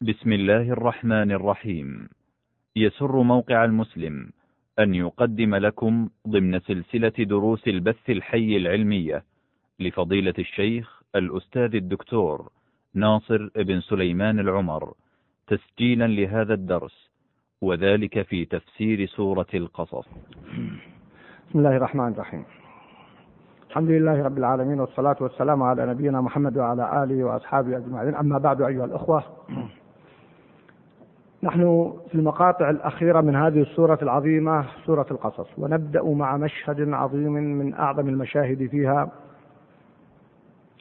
[0.00, 2.08] بسم الله الرحمن الرحيم.
[2.76, 4.30] يسر موقع المسلم
[4.78, 9.24] أن يقدم لكم ضمن سلسلة دروس البث الحي العلمية
[9.80, 12.50] لفضيلة الشيخ الأستاذ الدكتور
[12.94, 14.94] ناصر بن سليمان العمر
[15.46, 17.10] تسجيلا لهذا الدرس
[17.62, 20.08] وذلك في تفسير سورة القصص.
[21.50, 22.44] بسم الله الرحمن الرحيم.
[23.70, 28.14] الحمد لله رب العالمين والصلاة والسلام على نبينا محمد وعلى آله وأصحابه أجمعين.
[28.14, 29.24] أما بعد أيها الأخوة
[31.44, 35.58] نحن في المقاطع الأخيرة من هذه السورة العظيمة سورة القصص.
[35.58, 39.08] ونبدأ مع مشهد عظيم من أعظم المشاهد فيها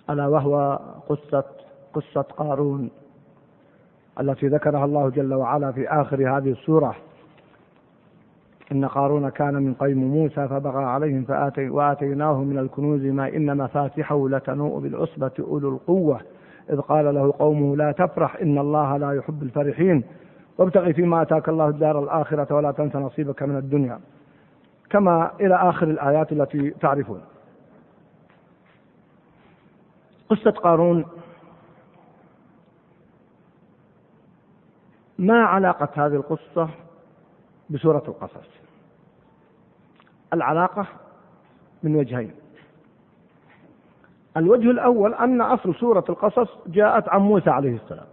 [0.10, 1.44] ألا وهو قصة
[1.94, 2.90] قصة قارون
[4.20, 6.96] التي ذكرها الله جل وعلا في آخر هذه السورة.
[8.72, 14.30] إن قارون كان من قوم موسى فبغى عليهم فآتي وآتيناه من الكنوز ما إن مفاتحه
[14.30, 16.22] لتنوء بالعصبة أولو القوة.
[16.70, 20.04] إذ قال له قومه لا تفرح إن الله لا يحب الفرحين.
[20.58, 24.00] وابتغ فيما آتاك الله الدار الآخرة ولا تنس نصيبك من الدنيا.
[24.90, 27.22] كما إلى آخر الآيات التي تعرفون.
[30.30, 31.06] قصة قارون
[35.20, 36.70] ما علاقة هذه القصة
[37.70, 38.50] بسورة القصص؟
[40.34, 40.88] العلاقة
[41.84, 42.36] من وجهين.
[44.38, 48.13] الوجه الأول أن أصل سورة القصص جاءت عن موسى عليه السلام.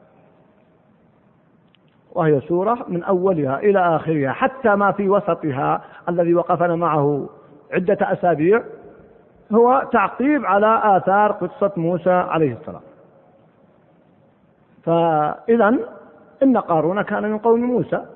[2.12, 7.28] وهي سورة من أولها إلى آخرها حتى ما في وسطها الذي وقفنا معه
[7.72, 8.62] عدة أسابيع
[9.52, 12.82] هو تعقيب على آثار قصة موسى عليه السلام.
[14.82, 15.78] فإذا
[16.42, 18.06] إن قارون كان من قوم موسى.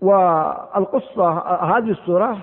[0.00, 2.38] والقصة هذه السورة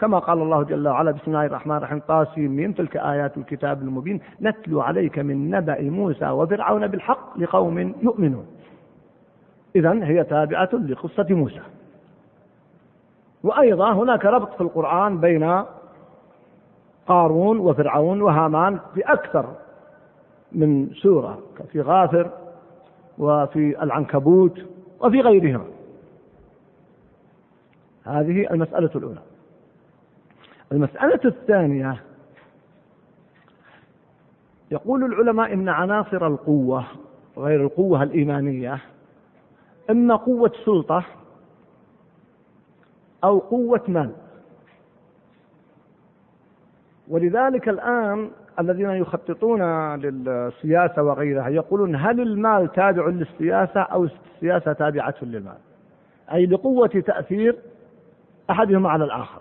[0.00, 4.80] كما قال الله جل وعلا بسم الله الرحمن الرحيم طاسيم تلك آيات الكتاب المبين نتلو
[4.80, 8.46] عليك من نبأ موسى وفرعون بالحق لقوم يؤمنون.
[9.76, 11.60] إذا هي تابعة لقصة موسى.
[13.42, 15.62] وأيضا هناك ربط في القرآن بين
[17.06, 19.54] قارون وفرعون وهامان في أكثر
[20.52, 21.38] من سورة
[21.72, 22.30] في غافر
[23.18, 24.60] وفي العنكبوت
[25.00, 25.66] وفي غيرهما.
[28.04, 29.20] هذه المسألة الأولى.
[30.72, 32.02] المسألة الثانية
[34.70, 36.84] يقول العلماء إن عناصر القوة
[37.38, 38.78] غير القوة الإيمانية
[39.90, 41.04] إما قوة سلطة
[43.24, 44.12] أو قوة مال.
[47.08, 48.30] ولذلك الآن
[48.60, 49.62] الذين يخططون
[49.94, 55.58] للسياسة وغيرها يقولون هل المال تابع للسياسة أو السياسة تابعة للمال؟
[56.32, 57.56] أي لقوة تأثير
[58.50, 59.40] أحدهما على الآخر.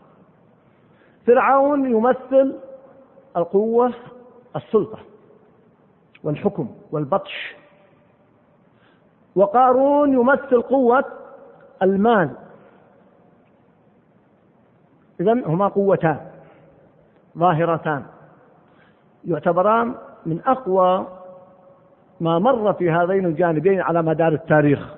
[1.27, 2.55] فرعون يمثل
[3.37, 3.93] القوة
[4.55, 4.99] السلطة
[6.23, 7.55] والحكم والبطش
[9.39, 11.05] وقارون يمثل قوة
[11.83, 12.29] المال
[15.19, 16.19] إذا هما قوتان
[17.37, 18.05] ظاهرتان.
[19.25, 19.95] يعتبران
[20.25, 21.07] من أقوى
[22.21, 24.95] ما مر في هذين الجانبين على مدار التاريخ.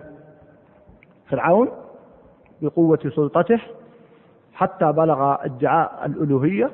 [1.30, 1.70] فرعون
[2.62, 3.62] بقوة سلطته
[4.54, 6.70] حتى بلغ ادعاء الألوهية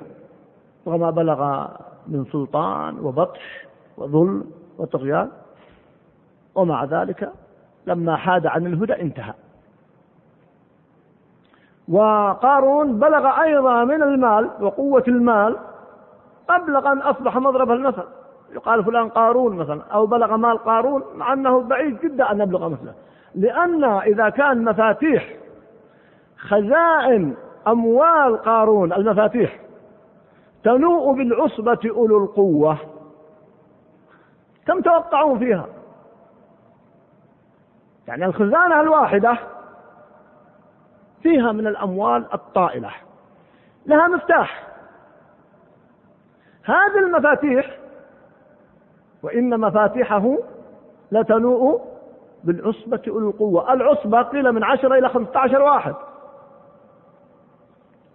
[0.86, 1.68] وما بلغ
[2.08, 3.68] من سلطان وبطش
[3.98, 4.44] وظلم
[4.78, 5.32] وطغيان.
[6.56, 7.32] ومع ذلك
[7.88, 9.34] لما حاد عن الهدى انتهى.
[11.88, 15.58] وقارون بلغ أيضا من المال وقوة المال
[16.50, 18.04] أبلغ أن أصبح مضرب المثل.
[18.56, 22.94] يقال فلان قارون مثلا أو بلغ مال قارون مع أنه بعيد جدا أن يبلغ مثله.
[23.36, 25.34] لأن إذا كان مفاتيح
[26.38, 27.36] خزائن
[27.68, 29.60] أموال قارون المفاتيح
[30.64, 32.78] تنوء بالعصبة أولو القوة
[34.68, 35.66] كم توقعون فيها؟
[38.08, 39.38] يعني الخزانة الواحدة
[41.24, 42.92] فيها من الأموال الطائلة
[43.86, 44.68] لها مفتاح.
[46.64, 47.78] هذه المفاتيح
[49.24, 50.38] وإن مفاتيحه
[51.12, 51.82] لتنوء
[52.44, 53.74] بالعصبة أولي القوة.
[53.74, 55.96] العصبة قيل من عشرة إلى خمسة عشر واحد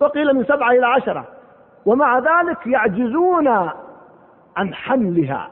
[0.01, 1.25] وقيل من سبعة إلى عشرة
[1.87, 3.49] ومع ذلك يعجزون
[4.57, 5.51] عن حملها.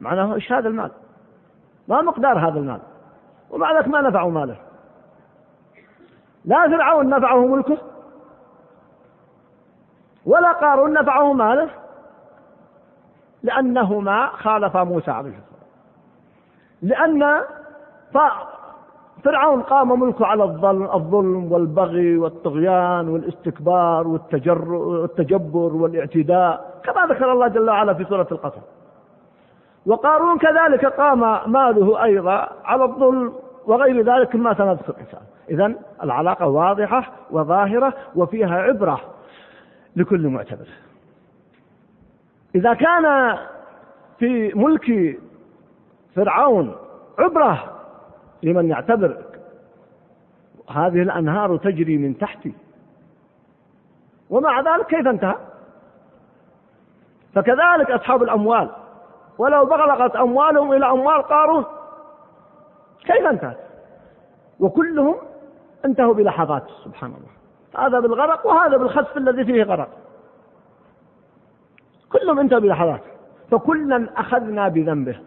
[0.00, 0.90] معناه إيش هذا المال؟
[1.88, 2.80] ما مقدار هذا المال.
[3.50, 4.56] ومع ذلك ما نفعوا ماله.
[6.44, 7.78] لا فرعون نفعه ملكه
[10.26, 11.68] ولا قارون نفعه ماله
[13.42, 15.54] لأنهما خالفا موسى عليه السلام
[16.82, 17.40] لأن
[19.24, 27.94] فرعون قام ملكه على الظلم والبغي والطغيان والاستكبار والتجبر والاعتداء كما ذكر الله جل وعلا
[27.94, 28.73] في سورة القصص.
[29.86, 33.32] وقارون كذلك قام ماله أيضا على الظلم
[33.66, 39.00] وغير ذلك مما سنذكر إن شاء الله إذا العلاقة واضحة وظاهرة وفيها عبرة
[39.96, 40.66] لكل معتبر.
[42.54, 43.36] إذا كان
[44.18, 45.18] في ملك
[46.16, 46.76] فرعون
[47.18, 47.80] عبرة
[48.42, 49.22] لمن يعتبر
[50.70, 52.54] هذه الأنهار تجري من تحتي
[54.30, 55.36] ومع ذلك كيف انتهى؟
[57.34, 58.70] فكذلك أصحاب الأموال.
[59.38, 61.64] ولو بلغت أموالهم إلى أموال قارون
[63.04, 63.58] كيف انتهت؟
[64.60, 65.14] وكلهم
[65.84, 67.86] انتهوا بلحظات سبحان الله.
[67.86, 69.88] هذا بالغرق وهذا بالخسف الذي فيه غرق.
[72.12, 73.00] كلهم انتهوا بلحظات.
[73.50, 75.20] فكلا أخذنا بذنبه.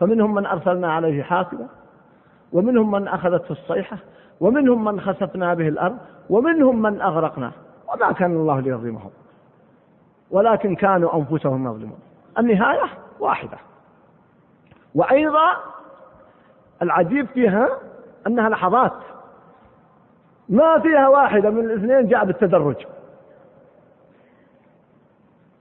[0.00, 1.66] فمنهم من أرسلنا عليه حاسبا
[2.52, 3.96] ومنهم من أخذته الصيحة
[4.40, 5.98] ومنهم من خسفنا به الأرض
[6.30, 7.52] ومنهم من أغرقنا.
[7.88, 9.10] وما كان الله ليظلمهم.
[10.30, 11.98] ولكن كانوا أنفسهم يظلمون.
[12.38, 12.84] النهاية
[13.20, 13.58] واحدة.
[14.94, 15.56] وأيضا
[16.82, 17.68] العجيب فيها
[18.26, 18.92] أنها لحظات
[20.48, 22.86] ما فيها واحدة من الاثنين جاء بالتدرج.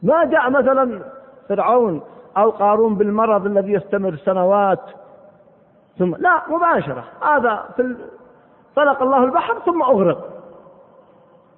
[0.03, 1.01] ما جاء مثلا
[1.49, 2.01] فرعون
[2.37, 4.81] أو قارون بالمرض الذي يستمر سنوات
[5.99, 7.03] ثم لا مباشرة.
[7.23, 7.95] هذا في
[8.75, 10.29] طلق الله البحر ثم أغرق.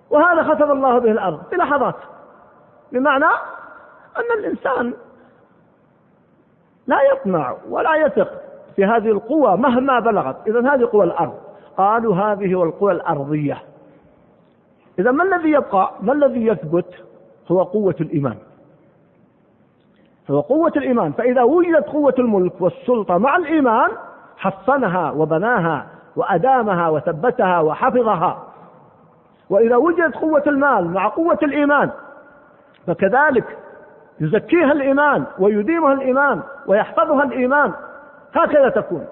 [0.09, 1.95] وهذا ختم الله به الأرض في لحظات
[2.91, 3.25] بمعنى
[4.17, 4.93] أن الإنسان
[6.87, 8.41] لا يطمع ولا يثق
[8.75, 10.35] في هذه القوة مهما بلغت.
[10.47, 11.39] إذا هذه قوى الأرض.
[11.77, 13.57] قالوا هذه هو القوى الأرضية.
[14.99, 17.03] إذا ما الذي يبقى؟ ما الذي يثبت؟
[17.51, 18.35] هو قوة الإيمان.
[20.31, 21.11] هو قوة الإيمان.
[21.11, 23.89] فإذا وجدت قوة الملك والسلطة مع الإيمان
[24.37, 28.43] حصنها وبناها وأدامها وثبتها وحفظها.
[29.49, 31.91] وإذا وجدت قوة المال مع قوة الإيمان
[32.87, 33.57] فكذلك
[34.19, 37.73] يزكيها الإيمان ويديمها الإيمان ويحفظها الإيمان.
[38.33, 39.05] هكذا تكون.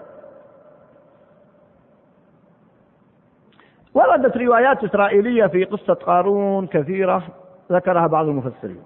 [3.93, 7.23] وردت روايات إسرائيلية في قصة قارون كثيرة
[7.71, 8.83] ذكرها بعض المفسرين.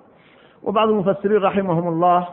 [0.63, 2.27] وبعض المفسرين رحمهم الله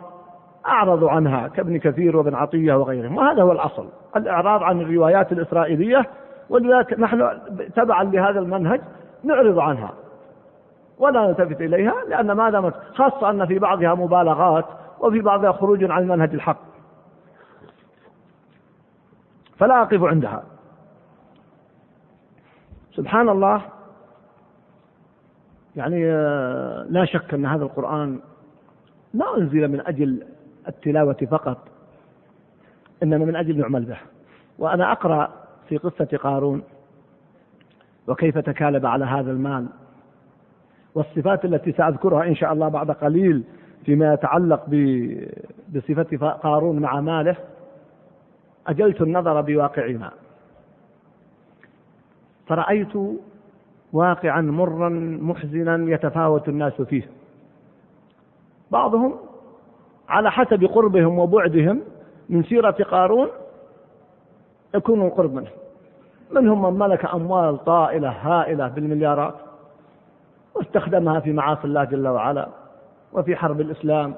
[0.66, 3.16] أعرضوا عنها كابن كثير وابن عطية وغيرهم.
[3.16, 3.88] وهذا هو الأصل.
[4.16, 6.06] الإعراض عن الروايات الإسرائيلية
[6.50, 7.38] ولذلك نحن
[7.76, 8.80] تبعا لهذا المنهج
[9.24, 10.05] نعرض عنها.
[10.98, 14.64] ولا نلتفت إليها لأن ما دامت خاصة أن في بعضها مبالغات
[15.00, 16.60] وفي بعضها خروج عن المنهج الحق.
[19.58, 20.44] فلا أقف عندها.
[22.92, 23.62] سبحان الله
[25.76, 28.20] يعني آه، لا شك أن هذا القرآن
[29.14, 30.26] ما أنزل من أجل
[30.68, 31.68] التلاوة فقط
[33.02, 33.98] إنما من أجل يعمل به.
[34.58, 35.32] وأنا أقرأ
[35.68, 36.62] في قصة قارون
[38.06, 39.66] وكيف تكالب على هذا المال.
[40.96, 43.44] والصفات التي سأذكرها إن شاء الله بعد قليل
[43.84, 44.64] فيما يتعلق
[45.74, 47.36] بصفة قارون مع ماله
[48.66, 50.10] أجلت النظر بواقعنا
[52.46, 52.92] فرأيت
[53.92, 54.88] واقعا مرا
[55.20, 57.08] محزنا يتفاوت الناس فيه.
[58.70, 59.14] بعضهم
[60.08, 61.80] على حسب قربهم وبعدهم
[62.28, 63.28] من سيرة قارون
[64.74, 65.50] يكون قرب منه.
[66.30, 69.45] منهم من ملك أموال طائلة هائلة بالمليارات.
[70.66, 72.48] واستخدمها في معاصي الله جل وعلا
[73.12, 74.14] وفي حرب الإسلام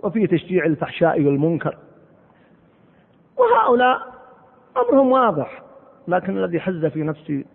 [0.00, 1.76] وفي تشجيع الفحشاء والمنكر.
[3.36, 3.98] وهؤلاء
[4.76, 5.62] أمرهم واضح
[6.08, 7.46] لكن الذي حز في نفسي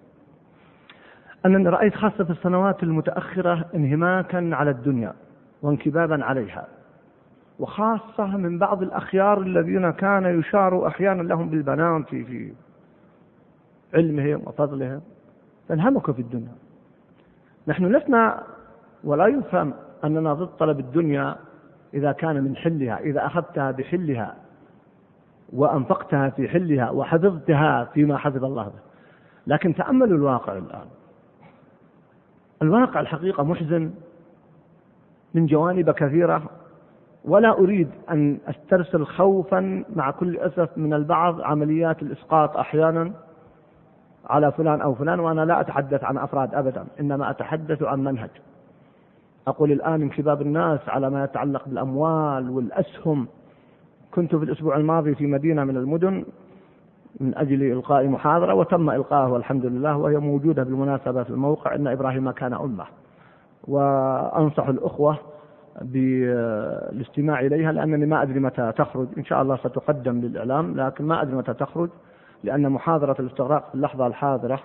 [1.46, 5.14] أنني رأيت خاصة في السنوات المتأخرة انهماكا على الدنيا
[5.62, 6.68] وانكبابا عليها
[7.60, 12.54] وخاصة من بعض الأخيار الذين كان يشار أحيانا لهم بالبنان في في
[13.94, 15.02] علمهم وفضلهم
[15.70, 16.63] فانهمكوا في الدنيا.
[17.68, 18.44] نحن لسنا
[19.04, 21.36] ولا يفهم أننا ضد طلب الدنيا
[21.94, 24.36] إذا كان من حلها إذا أخذتها بحلها
[25.54, 28.80] وأنفقتها في حلها وحفظتها فيما حفظ الله به.
[29.48, 30.88] لكن تأملوا الواقع الآن.
[32.62, 33.94] الواقع الحقيقة محزن
[35.34, 36.44] من جوانب كثيرة
[37.26, 43.12] ولا أريد أن أسترسل خوفا مع كل أسف من البعض عمليات الإسقاط أحيانا.
[44.30, 48.30] على فلان أو فلان وأنا لا أتحدث عن أفراد أبدا إنما أتحدث عن منهج.
[49.48, 53.28] أقول الآن انكباب الناس على ما يتعلق بالأموال والأسهم.
[54.12, 56.26] كنت في الأسبوع الماضي في مدينة من المدن
[57.20, 62.32] من أجل إلقاء محاضرة وتم إلقاها والحمد لله وهي موجودة بالمناسبة في الموقع أن إبراهيم
[62.32, 62.86] كان أمة.
[63.68, 65.18] وأنصح الأخوة
[65.82, 69.08] بالاستماع إليها لأنني ما أدري متى تخرج.
[69.18, 71.90] إن شاء الله ستقدم للإعلام لكن ما أدري متى تخرج.
[72.44, 74.60] لأن محاضرة الاستغراق في اللحظة الحاضرة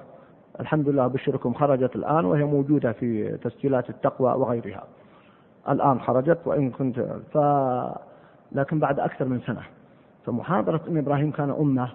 [0.61, 4.85] الحمد لله بشركم خرجت الآن وهي موجودة في تسجيلات التقوى وغيرها.
[5.69, 7.01] الآن خرجت وإن كنت
[7.33, 7.39] ف
[8.53, 9.63] لكن بعد أكثر من سنة.
[10.27, 11.89] فمحاضرة أم إبراهيم كان أمة.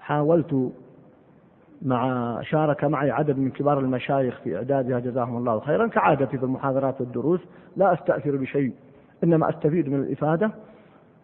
[0.00, 0.72] حاولت
[1.82, 5.86] مع شارك معي عدد من كبار المشايخ في إعدادها جزاهم الله خيرا.
[5.86, 7.40] كعادتي في المحاضرات والدروس
[7.76, 8.72] لا أستأثر بشيء
[9.24, 10.50] إنما أستفيد من الإفادة.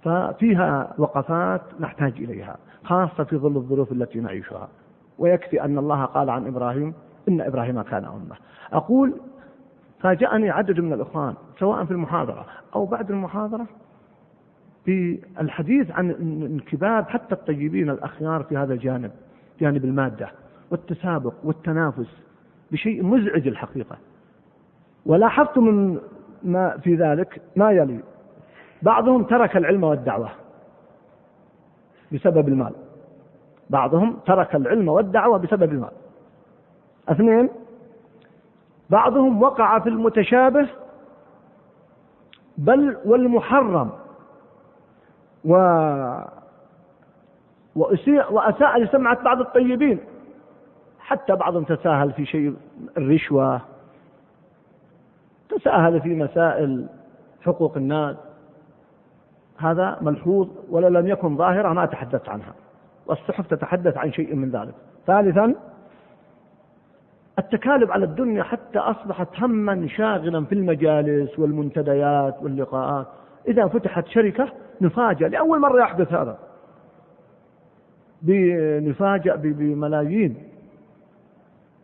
[0.03, 4.69] ففيها وقفات نحتاج إليها خاصة في ظل الظروف التي نعيشها.
[5.19, 6.95] ويكفي أن الله قال عن إبراهيم
[7.29, 8.37] إن إبراهيم كان أمة.
[8.73, 9.15] أقول
[10.01, 13.67] فاجأني عدد من الإخوان سواء في المحاضرة أو بعد المحاضرة
[14.87, 19.11] بالحديث عن انكباب حتى الطيبين الأخيار في هذا الجانب
[19.61, 20.29] جانب المادة
[20.71, 22.23] والتسابق والتنافس
[22.73, 23.97] بشيء مزعج الحقيقة.
[25.07, 25.99] ولاحظت من
[26.43, 28.01] ما في ذلك ما يلي
[28.83, 30.31] بعضهم ترك العلم والدعوة
[32.13, 32.73] بسبب المال.
[33.71, 35.91] بعضهم ترك العلم والدعوة بسبب المال.
[37.09, 37.49] اثنين
[38.91, 40.69] بعضهم وقع في المتشابه
[42.59, 43.91] بل والمحرم
[45.45, 45.55] و
[47.77, 49.99] وأسيء وأساء لسمعة بعض الطيبين.
[51.01, 52.57] حتى بعضهم تساهل في شيء
[52.97, 53.61] الرشوة
[55.49, 56.87] تساهل في مسائل
[57.43, 58.17] حقوق الناس.
[59.61, 62.55] هذا ملحوظ ولو لم يكن ظاهرة ما تحدثت عنها.
[63.07, 64.75] والصحف تتحدث عن شيء من ذلك.
[65.07, 65.55] ثالثا
[67.39, 73.07] التكالب على الدنيا حتى أصبحت هما شاغلا في المجالس والمنتديات واللقاءات.
[73.49, 74.49] إذا فتحت شركة
[74.81, 76.39] نفاجأ لأول مرة يحدث هذا.
[78.89, 80.35] نفاجأ بملايين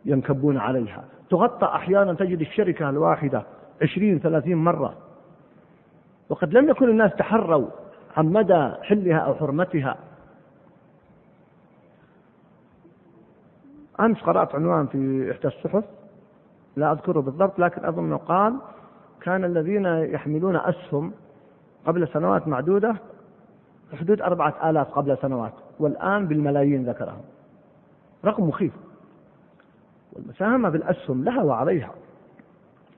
[0.05, 1.03] ينكبون عليها.
[1.29, 3.43] تغطى أحيانا تجد الشركة الواحدة
[3.81, 4.93] عشرين ثلاثين مرة.
[6.29, 7.67] وقد لم يكن الناس تحروا
[8.17, 9.97] عن مدى حلها أو حرمتها.
[13.99, 15.83] أمس قرأت عنوان في إحدى الصحف
[16.75, 18.55] لا أذكره بالضبط لكن أظن قال
[19.21, 21.13] كان الذين يحملون أسهم
[21.85, 22.95] قبل سنوات معدودة
[23.93, 27.21] حدود أربعة آلاف قبل سنوات والآن بالملايين ذكرهم.
[28.25, 28.73] رقم مخيف.
[30.13, 31.91] والمساهمة بالأسهم لها وعليها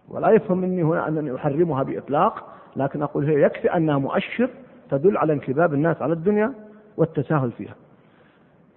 [0.09, 2.58] ولا يفهم مني هنا أنني أحرمها بإطلاق.
[2.79, 4.49] لكن أقول هي يكفي أنها مؤشر
[4.89, 6.53] تدل على انكباب الناس على الدنيا
[6.97, 7.75] والتساهل فيها.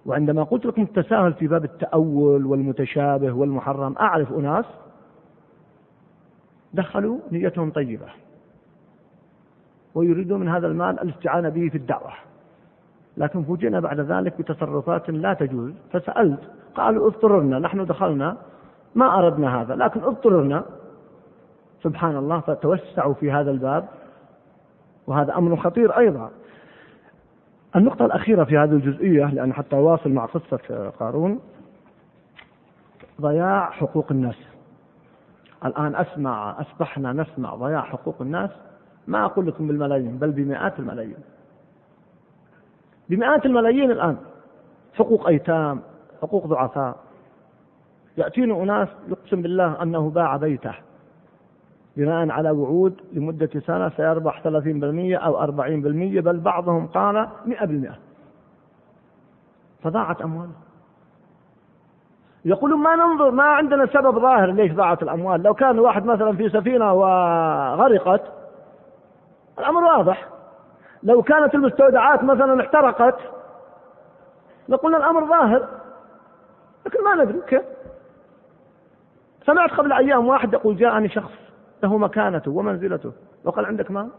[0.05, 4.65] وعندما قلت لكم التساهل في باب التأول والمتشابه والمحرم أعرف أناس
[6.73, 8.05] دخلوا نيتهم طيبة
[9.95, 12.11] ويريدون من هذا المال الاستعانة به في الدعوة.
[13.17, 15.71] لكن فوجئنا بعد ذلك بتصرفات لا تجوز.
[15.91, 16.39] فسألت
[16.75, 18.37] قالوا اضطررنا نحن دخلنا
[18.95, 20.65] ما أردنا هذا لكن اضطررنا
[21.83, 23.87] سبحان الله فتوسعوا في هذا الباب
[25.07, 26.31] وهذا أمر خطير أيضا.
[27.75, 31.39] النقطة الأخيرة في هذه الجزئية لأن حتى أواصل مع قصة قارون
[33.21, 34.35] ضياع حقوق الناس.
[35.65, 38.49] الآن أسمع أصبحنا نسمع ضياع حقوق الناس.
[39.07, 41.23] ما أقول لكم بالملايين بل بمئات الملايين.
[43.09, 44.17] بمئات الملايين الآن.
[44.93, 45.81] حقوق أيتام
[46.21, 46.95] حقوق ضعفاء.
[48.17, 50.73] يأتينا أناس يقسم بالله أنه باع بيته.
[51.97, 54.45] بناء على وعود لمدة سنة سيربح 30%
[55.25, 55.49] أو 40%
[56.19, 57.91] بل بعضهم قال 100%
[59.83, 60.51] فضاعت أمواله.
[62.45, 65.43] يقولون ما ننظر ما عندنا سبب ظاهر ليش ضاعت الأموال.
[65.43, 68.21] لو كان واحد مثلا في سفينة وغرقت
[69.59, 70.27] الأمر واضح.
[71.03, 73.19] لو كانت المستودعات مثلا احترقت
[74.69, 75.67] لقلنا الأمر ظاهر.
[76.85, 77.61] لكن ما ندري كيف؟
[79.45, 81.42] سمعت قبل أيام واحد يقول جاءني شخص
[81.83, 83.11] له مكانته ومنزلته.
[83.43, 84.09] وقال عندك مال؟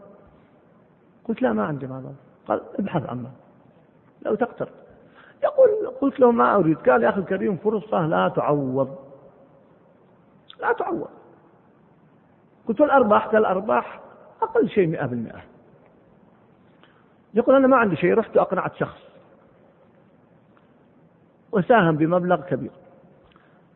[1.25, 2.13] قلت لا ما عندي مال.
[2.47, 3.31] قال ابحث عن مال
[4.21, 4.69] لو تقتر
[5.43, 5.69] يقول
[6.01, 6.77] قلت له ما أريد.
[6.89, 8.97] قال يا أخي الكريم فرصة لا تعوض.
[10.61, 11.09] لا تعوض.
[12.67, 13.99] قلت الأرباح قال الأرباح
[14.41, 15.41] أقل شيء مئة بالمئة.
[17.33, 19.01] يقول أنا ما عندي شيء رحت أقنعت شخص.
[21.51, 22.71] وساهم بمبلغ كبير.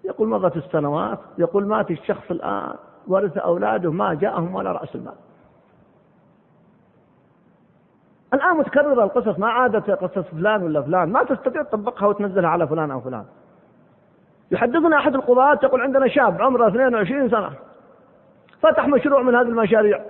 [0.03, 1.19] يقول مضت السنوات.
[1.37, 2.75] يقول مات الشخص الآن.
[3.07, 5.13] ورث أولاده ما جاءهم ولا رأس المال.
[8.33, 11.11] الآن متكررة القصص ما عادت قصص فلان ولا فلان.
[11.11, 13.25] ما تستطيع تطبقها وتنزلها على فلان أو فلان.
[14.51, 17.51] يحدثنا أحد القضاة يقول عندنا شاب عمره 22 سنة
[18.61, 20.01] فتح مشروع من هذه المشاريع.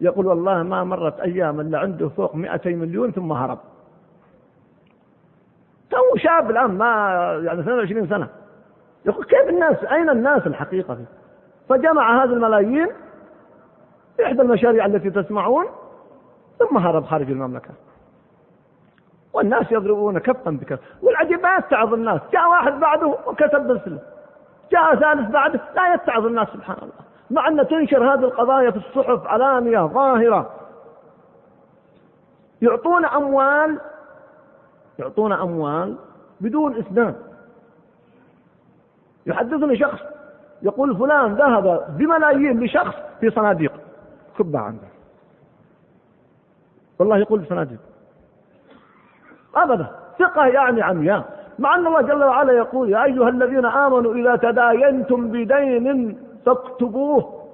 [0.00, 3.58] يقول والله ما مرت أيام إلا عنده فوق 200 مليون ثم هرب.
[5.90, 6.86] تو شاب الآن ما
[7.44, 8.28] يعني 22 سنة.
[9.04, 10.98] يقول كيف الناس أين الناس الحقيقة
[11.68, 12.88] فجمع هذه الملايين
[14.16, 15.66] في إحدى المشاريع التي تسمعون
[16.58, 17.70] ثم هرب خارج المملكة.
[19.32, 22.20] والناس يضربون كفا بكف والعجيب ما يتعظ الناس.
[22.32, 24.00] جاء واحد بعده وكتب بالسلم
[24.72, 25.60] جاء ثالث بعده.
[25.76, 26.92] لا يتعظ الناس سبحان الله.
[27.30, 30.50] مع أن تنشر هذه القضايا في الصحف علانية ظاهرة.
[32.62, 33.80] يعطون أموال
[34.98, 35.96] يعطون أموال
[36.40, 37.25] بدون إسناد.
[39.26, 40.00] يحدثني شخص
[40.62, 43.72] يقول فلان ذهب بملايين لشخص في صناديق.
[44.38, 44.88] كبها عنده
[46.98, 47.78] والله يقول بصناديق
[49.56, 49.86] أبدا.
[50.18, 51.24] ثقة يعني عمياء.
[51.58, 57.45] مع أن الله جل وعلا يقول يا أيها الذين آمنوا إذا تداينتم بدين فاكتبوه.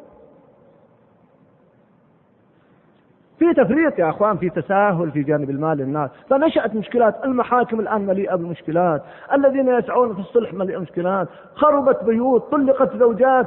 [3.42, 8.34] في تفريط يا أخوان في تساهل في جانب المال الناس فنشأت مشكلات المحاكم الآن مليئة
[8.34, 13.46] بالمشكلات الذين يسعون في الصلح مليئة مشكلات خربت بيوت طلقت زوجات.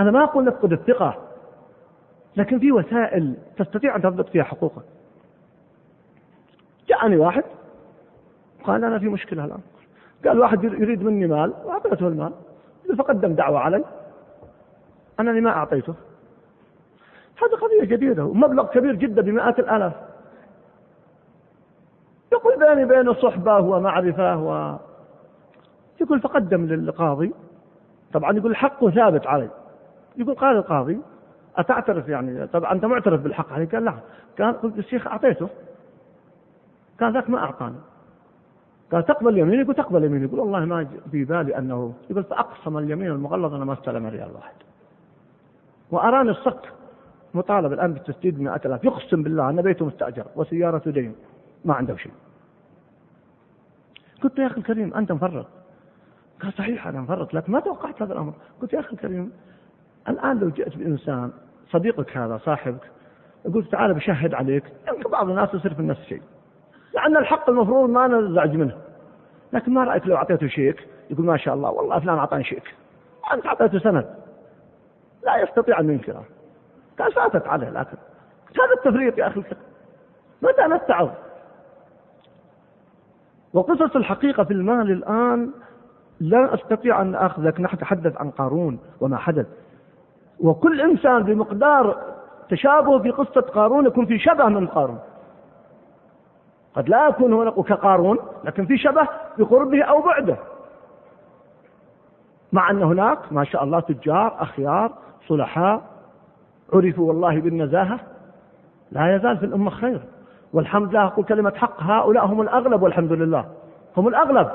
[0.00, 1.16] أنا ما أقول نفقد الثقة
[2.36, 4.84] لكن في وسائل تستطيع أن تضبط فيها حقوقك.
[6.88, 7.44] جاءني واحد
[8.64, 9.60] قال أنا في مشكلة الآن.
[10.26, 12.32] قال واحد يريد مني مال وأعطيته المال.
[12.98, 13.84] فقدم دعوة علي.
[15.20, 15.94] أنا لما أعطيته؟
[17.42, 19.92] هذه قضية جديدة ومبلغ كبير جدا بمئات الآلاف.
[22.32, 24.78] يقول بيني بينه صحبة ومعرفة و
[26.00, 27.34] يقول فقدم للقاضي.
[28.12, 29.48] طبعا يقول حقه ثابت علي.
[30.16, 30.98] يقول قال القاضي
[31.56, 33.94] أتعترف يعني؟ طبعا أنت معترف بالحق؟ علي قال لا.
[34.38, 35.48] قال قلت الشيخ أعطيته.
[37.00, 37.76] قال ذاك ما أعطاني.
[38.92, 43.10] قال تقبل يمين يقول تقبل يمين يقول والله ما في بالي أنه يقول فأقسم اليمين
[43.10, 44.54] المغلظ أنا ما استلم ريال واحد.
[45.90, 46.72] وأراني الصك.
[47.34, 51.14] مطالب الآن بالتسديد 100000 يقسم بالله أن بيته مستأجر وسيارته دين
[51.64, 52.12] ما عنده شيء.
[54.22, 55.46] قلت يا أخي الكريم أنت مفرط.
[56.42, 58.32] قال صحيح أنا مفرط لكن ما توقعت هذا الأمر.
[58.62, 59.32] قلت يا أخي الكريم
[60.08, 61.32] الآن لو جئت بإنسان
[61.70, 62.90] صديقك هذا صاحبك
[63.54, 66.22] قلت تعال بشهد عليك يمكن بعض الناس يصير في نفس الشيء.
[66.94, 68.78] لأن الحق المفروض ما نزعج منه.
[69.52, 72.74] لكن ما رأيك لو أعطيته شيك؟ يقول ما شاء الله والله فلان أعطاني شيك.
[73.32, 74.14] أنت أعطيته سند.
[75.24, 76.24] لا يستطيع أن ينكره
[76.96, 77.96] فاتت عليه لكن
[78.60, 79.42] هذا التفريط يا أخي.
[80.42, 81.10] متى نتعظ
[83.54, 85.50] وقصص الحقيقة في المال الآن
[86.20, 89.46] لا أستطيع أن أخذ لك نتحدث عن قارون وما حدث.
[90.40, 92.14] وكل إنسان بمقدار
[92.48, 94.98] تشابه في قصة قارون يكون في شبه من قارون.
[96.74, 100.36] قد لا يكون هناك كقارون لكن في شبه بقربه أو بعده.
[102.52, 104.92] مع أن هناك ما شاء الله تجار أخيار
[105.28, 105.93] صلحاء
[106.74, 108.00] عرفوا والله بالنزاهة؟
[108.92, 110.00] لا يزال في الأمة خير.
[110.52, 113.44] والحمد لله أقول كلمة حق هؤلاء هم الأغلب والحمد لله.
[113.96, 114.50] هم الأغلب.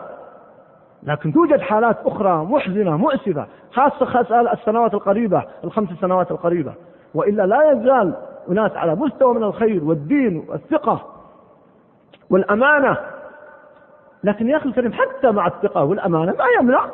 [1.04, 6.74] لكن توجد حالات أخرى محزنة مؤسفة خاصة السنوات القريبة الخمس سنوات القريبة.
[7.14, 8.14] وإلا لا يزال
[8.50, 11.06] أناس على مستوى من الخير والدين والثقة
[12.30, 12.98] والأمانة.
[14.24, 16.86] لكن يا أخي الكريم حتى مع الثقة والأمانة ما يمنع.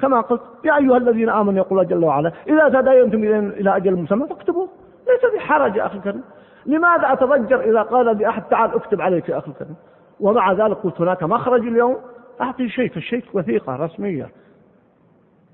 [0.00, 4.28] كما قلت يا أيها الذين آمنوا يقول الله جل وعلا إذا تداينتم إلى أجل مسمى
[4.28, 4.66] فاكتبوا
[5.08, 6.22] ليس في حرج يا أخي الكريم.
[6.66, 9.76] لماذا أتضجر إذا قال لأحد تعال اكتب عليك يا أخي الكريم.
[10.20, 11.96] ومع ذلك قلت هناك مخرج اليوم
[12.40, 14.30] أعطي شيك الشيك وثيقة رسمية.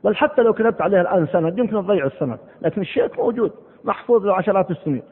[0.04, 3.52] بل حتى لو كتبت عليها الآن سند يمكن تضيع السند لكن الشيك موجود
[3.84, 5.02] محفوظ له عشرات السنين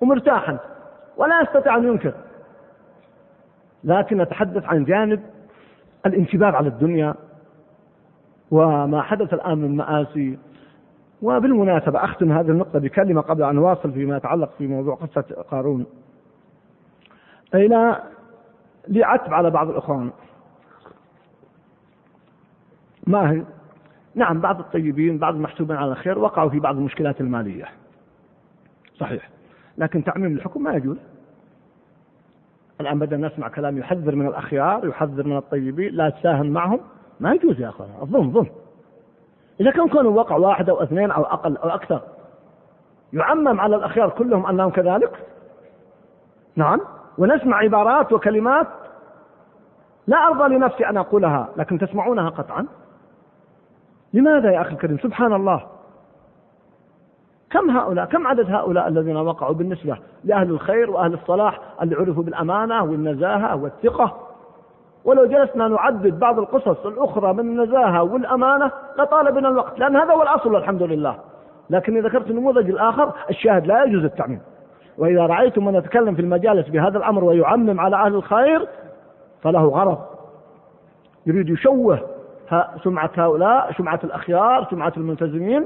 [0.00, 0.58] ومرتاحا
[1.16, 2.12] ولا يستطيع أن ينكر.
[3.84, 5.20] لكن نتحدث عن جانب
[6.06, 7.14] الانتباه على الدنيا
[8.50, 10.38] وما حدث الآن من مآسي.
[11.22, 15.86] وبالمناسبة أختم هذه النقطة بكلمة قبل أن أواصل فيما يتعلق في موضوع قصة قارون.
[17.54, 18.02] إلى
[18.88, 20.10] لعتب على بعض الإخوان.
[23.06, 23.42] ما هي؟
[24.14, 27.64] نعم بعض الطيبين بعض المحسوبين على الخير وقعوا في بعض المشكلات المالية.
[28.96, 29.30] صحيح.
[29.78, 30.96] لكن تعميم الحكم ما يجوز.
[32.80, 36.80] الآن بدأنا نسمع كلام يحذر من الأخيار يحذر من الطيبين لا تساهم معهم.
[37.20, 38.50] ما يجوز يا أخوان الظلم ظلم
[39.60, 42.00] إذا كان كانوا وقع واحد أو اثنين أو أقل أو أكثر
[43.12, 45.26] يعمم على الأخيار كلهم أنهم كذلك؟
[46.56, 46.80] نعم.
[47.18, 48.66] ونسمع عبارات وكلمات
[50.06, 52.66] لا أرضى لنفسي أن أقولها لكن تسمعونها قطعا.
[54.14, 55.66] لماذا يا أخي الكريم؟ سبحان الله.
[57.50, 62.84] كم هؤلاء كم عدد هؤلاء الذين وقعوا بالنسبة لأهل الخير وأهل الصلاح اللي عرفوا بالأمانة
[62.84, 64.27] والنزاهة والثقة؟
[65.08, 69.78] ولو جلسنا نعدد بعض القصص الأخرى من النزاهة والأمانة لطال بنا الوقت.
[69.78, 71.18] لأن هذا هو الأصل الحمد لله.
[71.70, 74.40] لكن إذا ذكرت النموذج الآخر الشاهد لا يجوز التعميم.
[74.98, 78.68] وإذا رأيتم من يتكلم في المجالس بهذا الأمر ويعمم على أهل الخير
[79.42, 79.98] فله غرض.
[81.26, 82.00] يريد يشوه
[82.84, 85.64] سمعة هؤلاء سمعة الأخيار سمعة الملتزمين.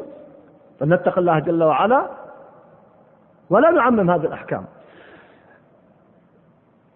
[0.80, 2.06] فلنتق الله جل وعلا.
[3.50, 4.64] ولا نعمم هذه الأحكام.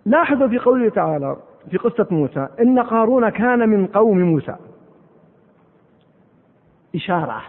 [0.06, 1.36] لاحظوا في قوله تعالى
[1.70, 2.48] في قصة موسى.
[2.60, 4.56] إن قارون كان من قوم موسى.
[6.94, 7.42] إشارة.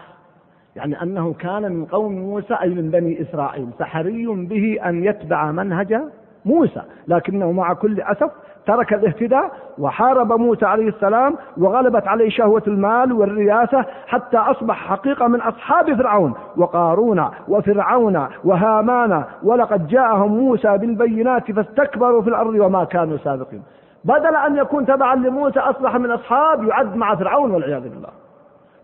[0.76, 3.68] يعني أنه كان من قوم موسى أي من بني إسرائيل.
[3.78, 6.00] فحري به أن يتبع منهج
[6.44, 8.30] موسى لكنه مع كل أسف
[8.66, 15.40] ترك الاهتداء وحارب موسى عليه السلام وغلبت عليه شهوة المال والرياسة حتى أصبح حقيقة من
[15.40, 16.34] أصحاب فرعون.
[16.56, 23.62] وقارون وفرعون وهامان ولقد جاءهم موسى بالبينات فاستكبروا في الأرض وما كانوا سابقين.
[24.04, 28.08] بدل أن يكون تبعا لموسى أصبح من أصحاب يعد مع فرعون والعياذ بالله.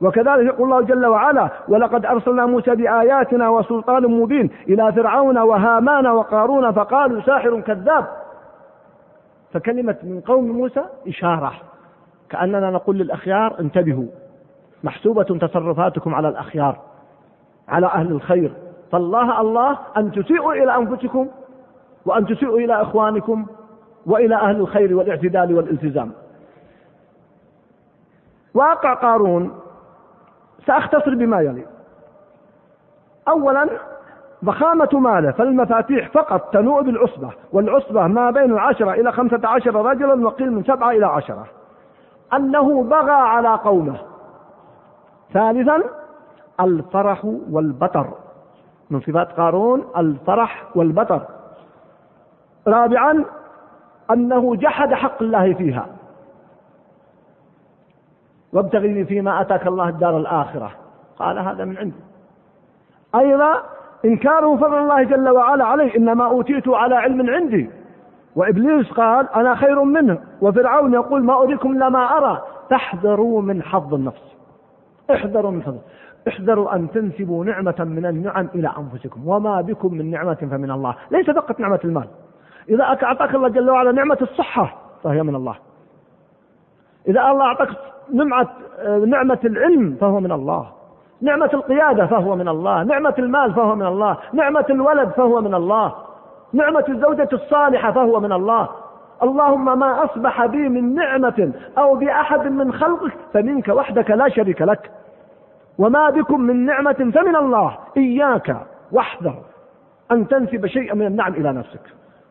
[0.00, 6.72] وكذلك يقول الله جل وعلا ولقد أرسلنا موسى بآياتنا وسلطان مبين إلى فرعون وهامان وقارون
[6.72, 8.06] فقالوا ساحر كذاب.
[9.52, 11.52] فكلمة من قوم موسى إشارة
[12.30, 14.06] كأننا نقول للأخيار انتبهوا
[14.84, 16.78] محسوبة تصرفاتكم على الأخيار
[17.68, 18.52] على أهل الخير.
[18.92, 21.28] فالله الله أن تسيئوا إلى أنفسكم
[22.06, 23.46] وأن تسيئوا إلى إخوانكم
[24.06, 26.12] وإلى أهل الخير والاعتدال والالتزام.
[28.54, 29.60] واقع قارون
[30.66, 31.66] سأختصر بما يلي.
[33.28, 33.68] أولا
[34.44, 40.52] ضخامة ماله فالمفاتيح فقط تنوء بالعصبة والعصبة ما بين العشرة إلى خمسة عشر رجلا وقيل
[40.52, 41.46] من سبعة إلى عشرة.
[42.32, 43.98] أنه بغى على قومه.
[45.32, 45.82] ثالثا
[46.60, 48.08] الفرح والبطر.
[48.90, 51.22] من صفات قارون الفرح والبطر.
[52.66, 53.24] رابعا
[54.10, 55.86] أنه جحد حق الله فيها.
[58.52, 60.70] وابتغي فيما أتاك الله الدار الآخرة.
[61.18, 62.00] قال هذا من عندي.
[63.14, 63.62] أيضا
[64.04, 67.70] إنكاره فضل الله جل وعلا عليه إنما أوتيته على علم عندي.
[68.36, 70.18] وإبليس قال أنا خير منه.
[70.40, 72.42] وفرعون يقول ما أريكم إلا ما أرى.
[72.70, 74.36] فاحذروا من حظ النفس.
[75.10, 75.76] احذروا من حظ.
[76.28, 79.28] احذروا أن تنسبوا نعمة من النعم إلى أنفسكم.
[79.28, 80.94] وما بكم من نعمة فمن الله.
[81.10, 82.08] ليس فقط نعمة المال.
[82.68, 85.56] إذا أعطاك الله جل وعلا نعمة الصحة فهي من الله.
[87.08, 87.68] إذا الله أعطاك
[88.12, 88.48] نعمة
[89.06, 90.66] نعمة العلم فهو من الله.
[91.22, 92.82] نعمة القيادة فهو من الله.
[92.82, 94.16] نعمة المال فهو من الله.
[94.32, 95.94] نعمة الولد فهو من الله.
[96.52, 98.68] نعمة الزوجة الصالحة فهو من الله.
[99.22, 104.90] اللهم ما أصبح بي من نعمة أو بأحد من خلقك فمنك وحدك لا شريك لك.
[105.78, 107.78] وما بكم من نعمة فمن الله.
[107.96, 108.56] إياك
[108.92, 109.34] واحذر
[110.12, 111.80] أن تنسب شيئا من النعم إلى نفسك.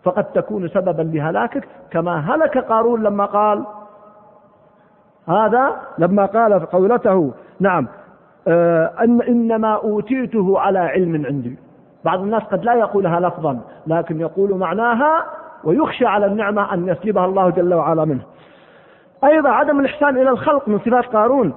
[0.04, 3.66] فقد تكون سببا لهلاكك كما هلك قارون لما قال
[5.28, 7.34] هذا لما قال قولته.
[7.60, 7.88] نعم.
[8.48, 11.58] آه، أن إنما أوتيته على علم عندي.
[12.06, 15.26] بعض الناس قد لا يقولها لفظا لكن يقول معناها
[15.64, 18.24] ويخشى على النعمة أن يسلبها الله جل وعلا منه.
[19.24, 21.54] أيضا عدم الإحسان إلى الخلق من صفات قارون.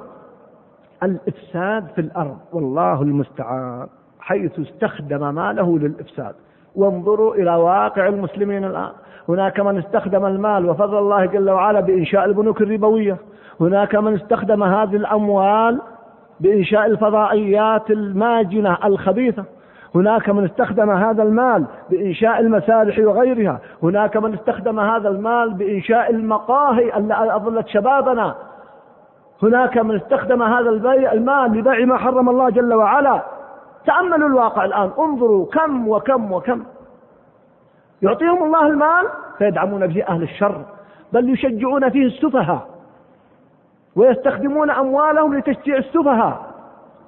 [1.03, 3.87] الإفساد في الأرض والله المستعان
[4.21, 6.35] حيث استخدم ماله للإفساد.
[6.77, 8.91] وانظروا إلى واقع المسلمين الآن.
[9.29, 13.17] هناك من استخدم المال وفضل الله جل وعلا بإنشاء البنوك الربوية.
[13.61, 15.81] هناك من استخدم هذه الأموال
[16.41, 19.45] بإنشاء الفضائيات الماجنة الخبيثة.
[19.95, 23.61] هناك من استخدم هذا المال بإنشاء المسارح وغيرها.
[23.83, 28.35] هناك من استخدم هذا المال بإنشاء المقاهي التي أضلت شبابنا.
[29.43, 33.36] هناك من استخدم هذا المال لبيع ما حرم الله جل وعلا.
[33.87, 34.91] تأملوا الواقع الآن.
[34.99, 36.65] انظروا كم وكم وكم.
[38.03, 40.63] يعطيهم الله المال فيدعمون به أهل الشر
[41.13, 42.67] بل يشجعون فيه السفهاء
[43.97, 46.47] ويستخدمون أموالهم لتشجيع السفهاء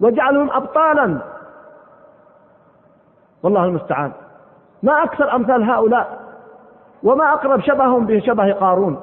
[0.00, 1.18] وجعلهم أبطالا.
[3.42, 4.12] والله المستعان.
[4.82, 6.20] ما أكثر أمثال هؤلاء
[7.02, 9.00] وما أقرب شبههم بشبه قارون.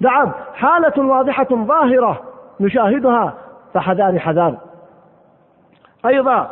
[0.00, 2.20] نعم حالة واضحة ظاهرة
[2.60, 3.34] نشاهدها
[3.74, 4.56] فحذار حذار.
[6.06, 6.50] أيضا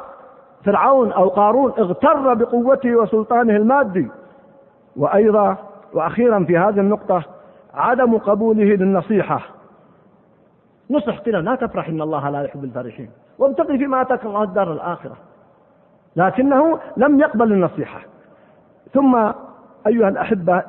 [0.65, 4.09] فرعون أو قارون اغتر بقوته وسلطانه المادي.
[4.97, 5.57] وأيضا
[5.93, 7.23] وأخيرا في هذه النقطة
[7.75, 9.41] عدم قبوله للنصيحة.
[10.91, 13.11] نصح قيل لا تفرح إن الله لا يحب الفرحين.
[13.39, 15.17] وابتغي فيما آتاك الله الدار الآخرة.
[16.17, 18.01] لكنه لم يقبل النصيحة.
[18.95, 19.17] ثم
[19.87, 20.63] أيها الأحبة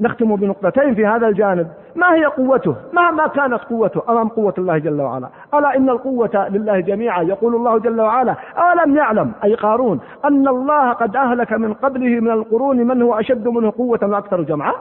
[0.00, 1.68] نختم بنقطتين في هذا الجانب.
[1.94, 6.80] ما هي قوته؟ مهما كانت قوته؟ أمام قوة الله جل وعلا؟ ألا إن القوة لله
[6.80, 8.34] جميعا؟ يقول الله جل وعلا.
[8.72, 10.00] ألم يعلم؟ أي قارون.
[10.24, 14.72] أن الله قد أهلك من قبله من القرون من هو أشد منه قوة وأكثر جمعا؟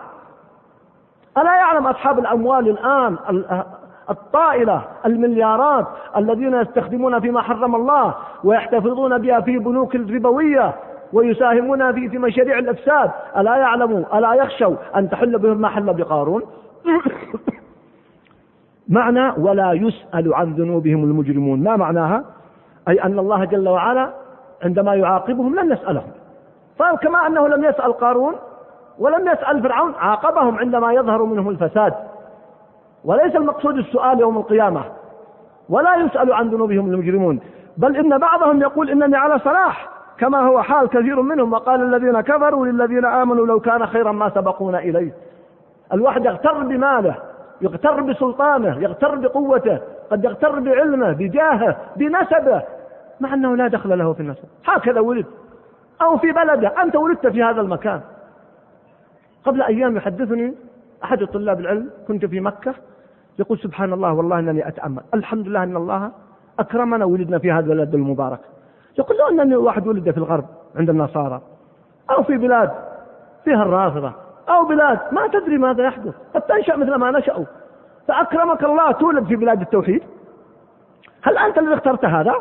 [1.38, 3.18] ألا يعلم أصحاب الأموال الآن
[4.10, 10.74] الطائلة المليارات الذين يستخدمون فيما حرم الله ويحتفظون بها في بنوك الربوية
[11.14, 13.12] ويساهمون في في مشاريع الأفساد.
[13.38, 16.42] ألا يعلموا ألا يخشوا أن تحل بهم ما حل بقارون؟
[18.88, 21.64] معنى ولا يسأل عن ذنوبهم المجرمون.
[21.64, 22.24] ما معناها؟
[22.88, 24.10] أي أن الله جل وعلا
[24.64, 26.12] عندما يعاقبهم لن يسألهم.
[26.80, 28.36] فكما أنه لم يسأل قارون
[29.00, 31.94] ولم يسأل فرعون عاقبهم عندما يظهر منهم الفساد.
[33.06, 34.84] وليس المقصود السؤال يوم القيامة.
[35.70, 37.40] ولا يسأل عن ذنوبهم المجرمون.
[37.78, 39.95] بل إن بعضهم يقول إنني على صلاح.
[40.18, 44.80] كما هو حال كثير منهم وقال الذين كفروا للذين آمنوا لو كان خيرا ما سبقونا
[44.80, 45.14] إليه.
[45.94, 47.16] الواحد يغتر بماله
[47.62, 49.80] يغتر بسلطانه يغتر بقوته
[50.12, 52.64] قد يغتر بعلمه بجاهه بنسبه
[53.20, 54.44] مع أنه لا دخل له في النسب.
[54.66, 55.26] هكذا ولد
[56.02, 56.84] أو في بلده.
[56.84, 58.02] أنت ولدت في هذا المكان.
[59.46, 60.54] قبل أيام يحدثني
[61.04, 62.74] أحد طلاب العلم كنت في مكة
[63.40, 65.02] يقول سبحان الله والله أنني أتأمل.
[65.14, 66.12] الحمد لله أن الله
[66.60, 68.40] أكرمنا ولدنا في هذا البلد المبارك.
[69.00, 71.42] يقول لو أن واحد ولد في الغرب عند النصارى.
[72.12, 72.72] أو في بلاد
[73.44, 74.12] فيها الرافضة.
[74.50, 76.14] أو بلاد ما تدري ماذا يحدث.
[76.36, 77.46] قد تنشأ مثل ما نشأوا.
[78.08, 80.04] فأكرمك الله تولد في بلاد التوحيد.
[81.24, 82.36] هل أنت الذي اخترت هذا؟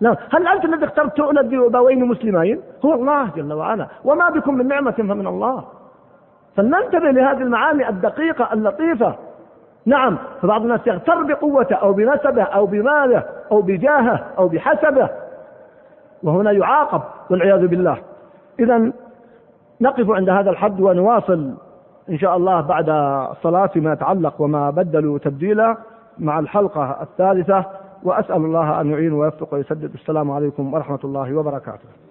[0.00, 0.16] لا.
[0.32, 3.86] هل أنت الذي اخترت تولد بأبوين مسلمين؟ هو الله جل وعلا.
[4.04, 5.64] وما بكم من نعمة فمن الله.
[6.56, 9.14] فلننتبه لهذه المعاني الدقيقة اللطيفة.
[9.86, 15.10] نعم فبعض الناس يغتر بقوته أو بنسبه أو بماله أو بجاهه أو بحسبه.
[16.22, 17.98] وهنا يعاقب والعياذ بالله.
[18.60, 18.92] إذا
[19.80, 21.54] نقف عند هذا الحد ونواصل
[22.10, 22.88] إن شاء الله بعد
[23.30, 25.76] الصلاة فيما يتعلق وما بدلوا تبديلا
[26.18, 27.64] مع الحلقة الثالثة.
[28.02, 29.94] وأسأل الله أن يعين ويوفق ويسدد.
[29.94, 32.07] السلام عليكم ورحمة الله وبركاته.